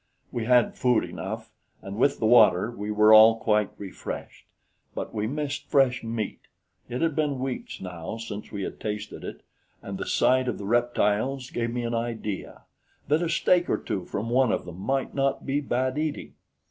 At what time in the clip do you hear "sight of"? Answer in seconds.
10.07-10.57